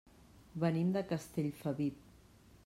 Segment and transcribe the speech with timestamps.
[0.63, 2.01] Venim de Castellfabib.